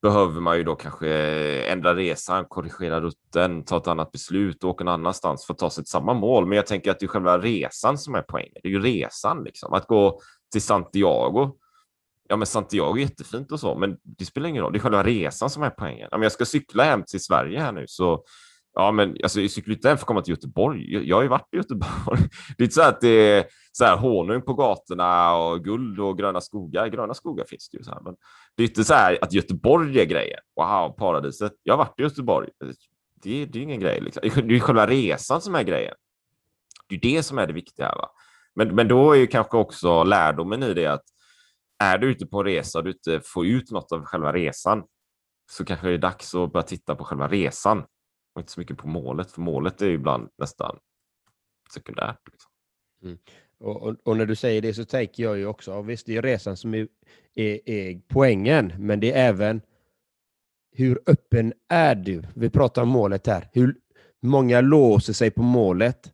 [0.01, 1.09] behöver man ju då kanske
[1.63, 5.69] ändra resan, korrigera rutten, ta ett annat beslut och åka någon annanstans för att ta
[5.69, 6.45] sig till samma mål.
[6.45, 8.57] Men jag tänker att det är själva resan som är poängen.
[8.63, 9.73] Det är ju resan liksom.
[9.73, 10.19] Att gå
[10.51, 11.51] till Santiago.
[12.27, 14.71] Ja, men Santiago är jättefint och så, men det spelar ingen roll.
[14.71, 16.09] Det är själva resan som är poängen.
[16.11, 18.23] Om jag ska cykla hem till Sverige här nu så
[18.77, 20.93] Ja, men alltså, jag cyklar inte hem för att komma till Göteborg.
[20.93, 22.19] Jag, jag har ju varit i Göteborg.
[22.57, 26.17] Det är inte så att det är så här honung på gatorna och guld och
[26.17, 26.87] gröna skogar.
[26.87, 28.15] Gröna skogar finns det ju så här, men
[28.55, 30.39] det är inte så här att Göteborg är grejen.
[30.55, 31.53] Wow, paradiset.
[31.63, 32.49] Jag har varit i Göteborg.
[33.23, 34.01] Det, det är ingen grej.
[34.01, 34.47] Liksom.
[34.47, 35.95] Det är själva resan som är grejen.
[36.89, 37.95] Det är det som är det viktiga.
[37.95, 38.09] Va?
[38.55, 41.03] Men, men då är ju kanske också lärdomen i det att
[41.83, 44.83] är du ute på en resa och du inte får ut något av själva resan
[45.51, 47.85] så kanske det är dags att börja titta på själva resan
[48.35, 50.79] och inte så mycket på målet, för målet är ju ibland nästan
[51.73, 52.19] sekundärt.
[52.31, 52.51] Liksom.
[53.03, 53.17] Mm.
[53.57, 56.21] Och, och, och, när du säger det så tänker jag ju också, visst det är
[56.21, 56.87] resan som är,
[57.35, 59.61] är, är, poängen, men det är även
[60.71, 62.23] hur öppen är du?
[62.35, 63.49] Vi pratar om målet här.
[63.53, 63.75] Hur
[64.21, 66.13] många låser sig på målet?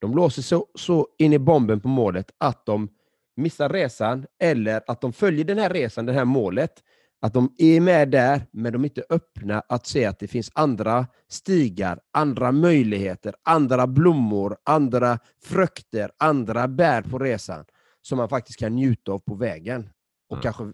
[0.00, 2.88] De låser sig så, så in i bomben på målet att de
[3.36, 6.82] missar resan eller att de följer den här resan, det här målet,
[7.20, 10.50] att de är med där, men de är inte öppna att se att det finns
[10.54, 17.64] andra stigar, andra möjligheter, andra blommor, andra frukter, andra bär på resan
[18.02, 19.90] som man faktiskt kan njuta av på vägen.
[20.28, 20.42] Och mm.
[20.42, 20.72] kanske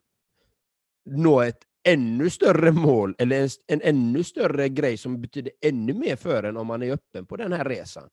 [1.11, 6.17] nå ett ännu större mål, eller en, en, ännu större grej som betyder ännu mer
[6.17, 8.09] för en om man är öppen på den här resan.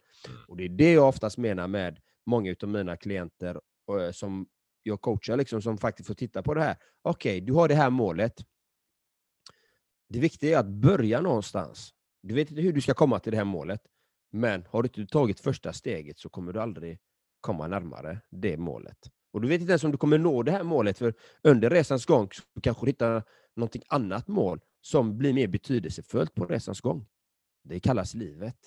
[0.47, 4.47] Och Det är det jag oftast menar med många av mina klienter Eh, som
[4.83, 6.77] jag coachar liksom, som faktiskt får titta på det här.
[7.01, 8.33] Okej, okay, du har det här målet.
[10.09, 11.93] Det viktiga är att börja någonstans.
[12.23, 13.81] Du vet inte hur du ska komma till det här målet,
[14.31, 16.99] men har du inte tagit första steget så kommer du aldrig
[17.41, 18.97] komma närmare det målet.
[19.31, 22.05] Och Du vet inte ens om du kommer nå det här målet, för under resans
[22.05, 23.23] gång så kanske du hittar
[23.55, 27.05] något annat mål som blir mer betydelsefullt på resans gång.
[27.63, 28.57] Det kallas livet.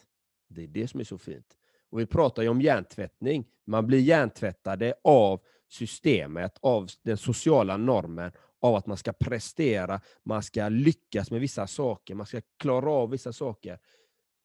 [0.49, 1.57] Det är det som är så fint.
[1.91, 3.47] Och vi pratar ju om hjärntvättning.
[3.67, 10.43] Man blir hjärntvättade av systemet, av den sociala normen, av att man ska prestera, man
[10.43, 13.79] ska lyckas med vissa saker, man ska klara av vissa saker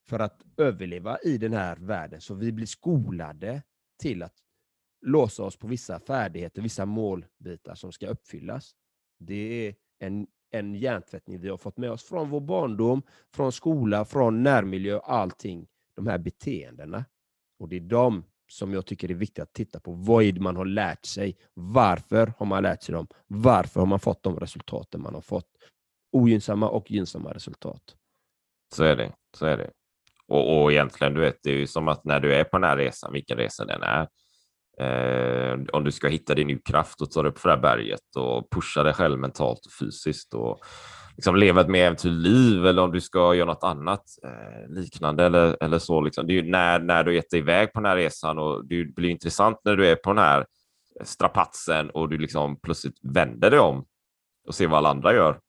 [0.07, 2.21] för att överleva i den här världen.
[2.21, 3.61] Så vi blir skolade
[3.99, 4.33] till att
[5.01, 8.75] låsa oss på vissa färdigheter, vissa målbitar som ska uppfyllas.
[9.19, 13.01] Det är en, en hjärntvättning vi har fått med oss från vår barndom,
[13.33, 15.67] från skola, från närmiljö, allting.
[15.95, 17.05] De här beteendena.
[17.63, 19.91] Och det är de som jag tycker är viktigt att titta på.
[19.91, 21.37] Vad är det man har lärt sig?
[21.53, 23.07] Varför har man lärt sig dem?
[23.27, 25.47] Varför har man fått de resultaten man har fått?
[26.11, 27.95] Ogynnsamma och gynnsamma resultat.
[28.75, 29.11] Så är det.
[29.37, 29.71] Så är det.
[30.27, 32.69] Och, och egentligen, du vet, det är ju som att när du är på den
[32.69, 34.07] här resan, vilken resa den är,
[34.79, 38.15] eh, om du ska hitta din kraft och ta dig upp för det här berget
[38.15, 40.59] och pusha dig själv mentalt och fysiskt och
[41.15, 45.25] liksom leva ett mer äventyrligt liv eller om du ska göra något annat eh, liknande
[45.25, 46.01] eller, eller så.
[46.01, 46.27] Liksom.
[46.27, 48.83] Det är ju när, när du gett dig iväg på den här resan och det
[48.95, 50.45] blir intressant när du är på den här
[51.03, 53.85] strapatsen och du liksom plötsligt vänder dig om
[54.47, 55.39] och ser vad alla andra gör.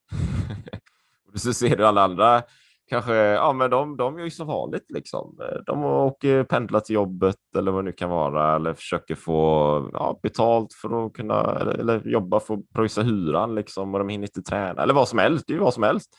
[1.32, 2.42] och så ser du alla andra
[2.90, 5.38] kanske, ja men de, de gör ju som vanligt liksom.
[5.66, 10.20] De åker pendla till jobbet eller vad det nu kan vara eller försöker få ja,
[10.22, 14.26] betalt för att kunna eller, eller jobba för att pröjsa hyran liksom och de hinner
[14.26, 15.44] inte träna eller vad som helst.
[15.46, 16.10] Det är ju vad som helst.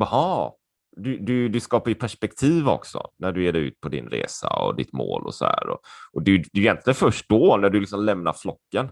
[0.00, 0.50] Jaha,
[0.96, 4.48] du, du, du skapar ju perspektiv också när du ger dig ut på din resa
[4.48, 5.68] och ditt mål och så här.
[5.68, 5.78] Och,
[6.12, 8.88] och det, är ju egentligen först då när du liksom lämnar flocken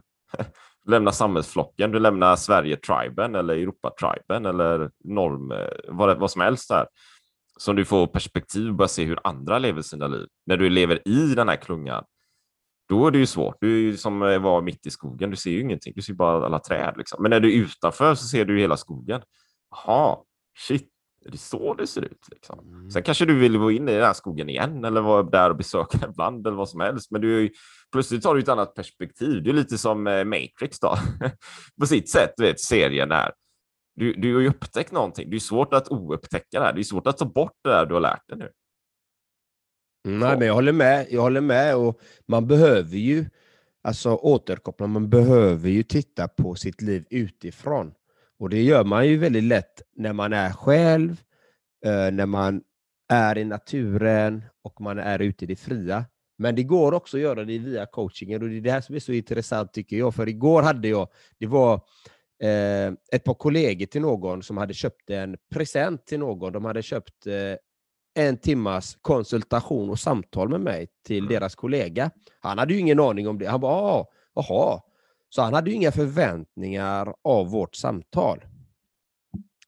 [0.85, 6.68] du lämnar samhällsflocken, du lämnar Sverige-triben eller Europa-triben eller norm, eh, vad, vad som helst
[6.68, 6.87] där.
[7.59, 10.27] Som du får perspektiv och börjar se hur andra lever sina liv.
[10.47, 12.05] När du lever i den här klungan,
[12.88, 13.57] då är det ju svårt.
[13.61, 16.03] Du är ju som eh, att vara mitt i skogen, du ser ju ingenting, du
[16.03, 16.95] ser bara alla träd.
[16.97, 17.23] Liksom.
[17.23, 19.23] Men när du är utanför så ser du hela skogen.
[19.71, 20.16] Jaha,
[20.59, 20.91] shit,
[21.24, 22.28] är det så det ser ut?
[22.30, 22.58] Liksom.
[22.58, 22.90] Mm.
[22.90, 25.56] Sen kanske du vill gå in i den här skogen igen eller vara där och
[25.56, 27.11] besöka den ibland eller vad som helst.
[27.11, 27.50] Men du är ju,
[27.92, 29.42] plötsligt har du ett annat perspektiv.
[29.42, 30.96] Det är lite som eh, Matrix då,
[31.80, 33.32] på sitt sätt, vet, serien här.
[33.94, 35.30] Du, du har ju upptäckt någonting.
[35.30, 36.72] Det är svårt att oupptäcka det här.
[36.72, 38.50] Det är svårt att ta bort det där du har lärt dig nu.
[40.04, 41.06] Nej, men jag håller med.
[41.11, 43.26] Jag håller med och man behöver ju
[43.82, 44.87] alltså återkoppla.
[44.87, 47.94] Man behöver ju titta på sitt liv utifrån.
[48.42, 51.11] Och det gör man ju väldigt lätt när man är själv,
[51.85, 52.62] eh, när man
[53.09, 56.05] är i naturen och man är ute i det fria.
[56.38, 58.94] Men det går också att göra det via coachingen och det är det här som
[58.94, 60.14] är så intressant tycker jag.
[60.14, 61.74] För igår hade jag, det var
[62.42, 66.52] eh, ett par kollegor till någon som hade köpt en present till någon.
[66.52, 71.33] De hade köpt eh, en timmas konsultation och samtal med mig till mm.
[71.33, 72.11] deras kollega.
[72.40, 73.46] Han hade ju ingen aning om det.
[73.46, 74.81] Han bara, ah, jaha,
[75.35, 78.45] så han hade ju inga förväntningar av vårt samtal.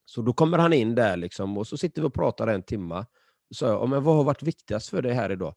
[0.04, 3.06] Så då kommer han in där liksom, och så sitter vi och pratar en timme.
[3.54, 5.54] Så jag, men vad har varit viktigast för dig här idag?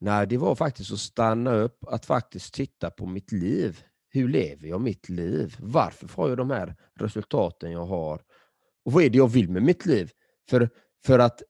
[0.00, 3.84] Nej, det var faktiskt att stanna upp, att faktiskt titta på mitt liv.
[4.08, 5.56] Hur lever jag mitt liv?
[5.58, 8.22] Varför får jag de här resultaten jag har?
[8.84, 10.10] Och vad är det jag vill med mitt liv?
[10.50, 10.70] För,
[11.06, 11.42] för att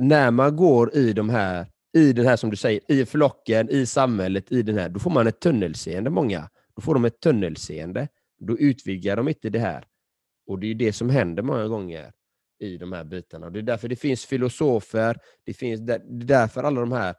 [0.00, 3.86] när man går i de här, i den här som du säger, i flocken, i
[3.86, 6.50] samhället, i den här, då får man ett tunnelseende många.
[6.76, 8.08] Då får de ett tunnelseende.
[8.38, 9.84] Då utvidgar de inte det här.
[10.46, 12.12] Och det är det som händer många gånger
[12.58, 13.50] i de här bitarna.
[13.50, 17.14] Det är därför det finns filosofer, det, finns, det är därför alla de här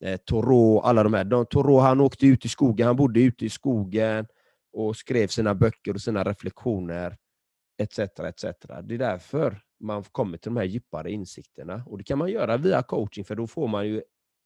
[0.00, 1.24] eh, Thoreau, alla de här.
[1.24, 4.26] De, Thoreau han åkte ut i skogen, han bodde ute i skogen
[4.72, 7.16] och skrev sina böcker och sina reflektioner
[7.78, 7.98] etc.
[7.98, 8.44] etc.
[8.82, 11.82] Det är därför man kommer till de här djupare insikterna.
[11.86, 14.02] Och Det kan man göra via coaching, för då får man ju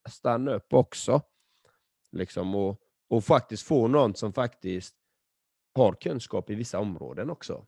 [0.08, 1.22] stanna upp också.
[2.12, 4.94] Liksom, och och faktiskt få någon som faktiskt
[5.74, 7.66] har kunskap i vissa områden också.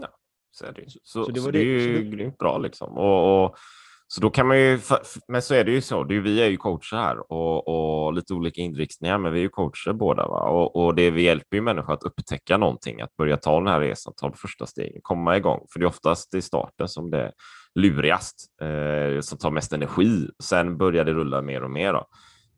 [0.00, 0.08] Ja,
[0.50, 2.16] så är det, så, så, det, så det är ju det...
[2.16, 2.98] grymt bra liksom.
[2.98, 3.56] Och, och,
[4.06, 4.80] så då kan man ju,
[5.28, 8.12] men så är det ju så, det är, vi är ju coacher här och, och
[8.12, 10.28] lite olika inriktningar, men vi är ju coacher båda.
[10.28, 10.40] Va?
[10.40, 13.80] Och, och det vi hjälper ju människor att upptäcka någonting, att börja ta den här
[13.80, 15.66] resan, ta första stegen, komma igång.
[15.72, 17.32] För det är oftast i starten som det är
[17.74, 20.28] lurigast, eh, som tar mest energi.
[20.42, 21.92] Sen börjar det rulla mer och mer.
[21.92, 22.06] Då.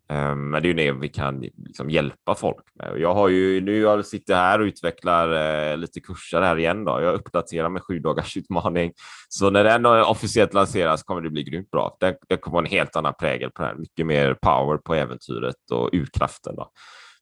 [0.09, 3.01] Ehm, men det är ju det vi kan liksom hjälpa folk med.
[3.01, 5.31] Jag har ju nu jag sitter här och utvecklar
[5.71, 6.85] eh, lite kurser här igen.
[6.85, 7.01] Då.
[7.01, 8.93] Jag uppdaterar med sju dagars utmaning.
[9.29, 11.97] Så när den officiellt lanseras kommer det bli grymt bra.
[12.01, 13.75] Det, det kommer en helt annan prägel på det här.
[13.75, 16.57] Mycket mer power på äventyret och urkraften.
[16.57, 16.71] Då.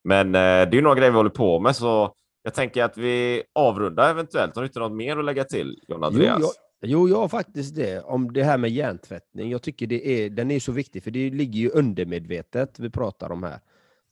[0.05, 2.97] Men eh, det är ju några grejer vi håller på med, så jag tänker att
[2.97, 4.55] vi avrundar eventuellt.
[4.55, 6.39] Har du inte något mer att lägga till, John Andreas?
[6.41, 6.49] Jo,
[6.85, 8.01] Jo, jag har faktiskt det.
[8.01, 9.51] Om det här med hjärntvättning.
[9.51, 13.33] Jag tycker det är, den är så viktig, för det ligger ju undermedvetet vi pratar
[13.33, 13.61] om här.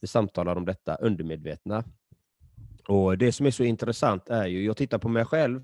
[0.01, 1.85] Vi samtalar om detta undermedvetna.
[2.89, 5.63] Och Det som är så intressant är ju, jag tittar på mig själv.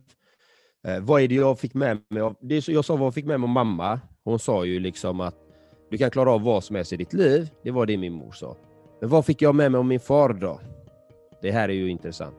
[0.86, 2.36] Eh, vad är det jag fick med mig av?
[2.40, 4.00] Det är så, jag sa vad jag fick med mig av mamma.
[4.24, 5.36] Hon sa ju liksom att
[5.90, 7.50] Du kan klara av vad som helst i ditt liv.
[7.62, 8.57] Det var det min mor sa.
[9.00, 10.61] Men vad fick jag med mig av min far då?
[11.42, 12.36] Det här är ju intressant.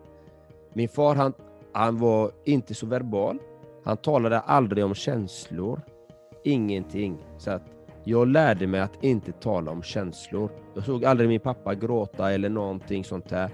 [0.73, 1.33] Min far han,
[1.73, 3.39] han var inte så verbal.
[3.87, 5.81] Han talade aldrig om känslor.
[6.43, 7.17] Ingenting.
[7.37, 7.61] Så att
[8.03, 10.49] jag lärde mig att inte tala om känslor.
[10.75, 13.51] Jag såg aldrig min pappa gråta eller någonting sånt där.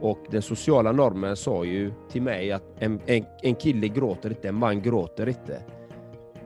[0.00, 4.48] Och den sociala normen sa ju till mig att en, en, en kille gråter inte,
[4.48, 5.62] en man gråter inte.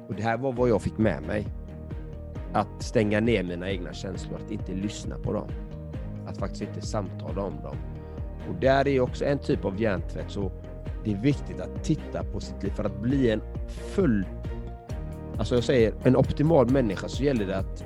[0.09, 1.47] Och det här var vad jag fick med mig.
[2.53, 5.49] Att stänga ner mina egna känslor, att inte lyssna på dem.
[6.27, 7.77] Att faktiskt inte samtala om dem.
[8.49, 10.31] Och där är också en typ av hjärntvätt.
[10.31, 10.53] Så
[11.05, 13.41] det är viktigt att titta på sitt liv för att bli en
[13.95, 14.27] full,
[15.39, 17.85] alltså jag säger en optimal människa så gäller det att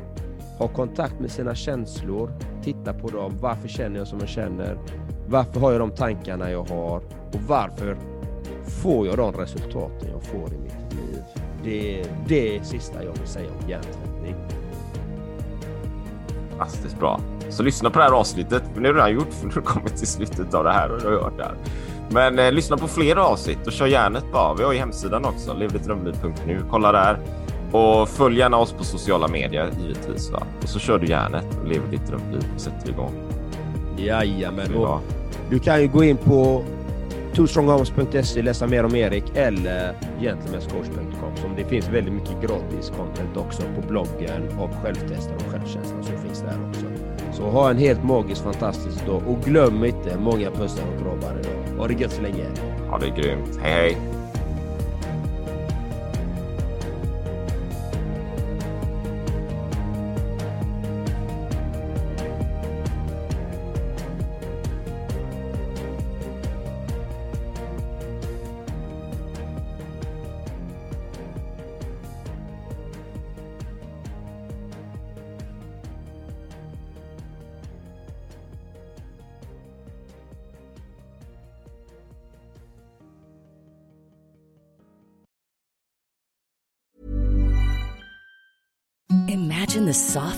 [0.59, 3.33] ha kontakt med sina känslor, titta på dem.
[3.41, 4.79] Varför känner jag som jag känner?
[5.29, 6.97] Varför har jag de tankarna jag har?
[7.33, 7.97] Och varför
[8.65, 11.23] får jag de resultaten jag får i mitt liv?
[11.65, 14.35] Det är det sista jag vill säga om hjärntvättning.
[16.51, 17.21] Fantastiskt bra.
[17.49, 18.63] Så lyssna på det här avsnittet.
[18.77, 20.93] Nu har du redan gjort för nu har du kommit till slutet av det här
[20.93, 21.57] och du har hört det här.
[22.11, 24.55] Men eh, lyssna på fler avsnitt och kör järnet bara.
[24.55, 26.61] Vi har ju hemsidan också, levdetdrömliv.nu.
[26.71, 27.19] Kolla där.
[27.73, 30.31] Och följ gärna oss på sociala medier givetvis.
[30.31, 30.43] Va?
[30.63, 33.13] Och så kör du järnet och lever ditt drömliv och sätter igång.
[33.97, 34.75] Jajamän.
[34.75, 35.01] Och
[35.51, 36.65] du kan ju gå in på
[37.35, 41.37] twostronghomes.se, läsa mer om Erik eller gentlemanscoach.com.
[41.37, 46.19] Som det finns väldigt mycket gratis content också på bloggen och självtester och självkänsla som
[46.23, 47.08] finns där också.
[47.33, 51.79] Så ha en helt magisk, fantastisk dag och glöm inte många pussar och kramar idag.
[51.79, 52.45] Ha det gött så länge.
[52.91, 53.59] Ha det grymt.
[53.63, 54.18] Hej, hej.
[89.89, 90.38] the soft